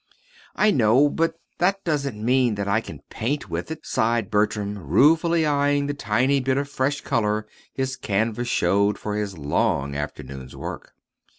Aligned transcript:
"I 0.55 0.71
know; 0.71 1.09
but 1.11 1.35
that 1.59 1.83
doesn't 1.83 2.19
mean 2.25 2.55
that 2.55 2.67
I 2.67 2.81
can 2.81 3.03
paint 3.11 3.51
with 3.51 3.69
it," 3.69 3.85
sighed 3.85 4.31
Bertram, 4.31 4.79
ruefully 4.79 5.45
eyeing 5.45 5.85
the 5.85 5.93
tiny 5.93 6.39
bit 6.39 6.57
of 6.57 6.67
fresh 6.67 7.01
color 7.01 7.45
his 7.71 7.97
canvas 7.97 8.47
showed 8.47 8.97
for 8.97 9.15
his 9.15 9.37
long 9.37 9.93
afternoon's 9.93 10.55
work. 10.55 10.95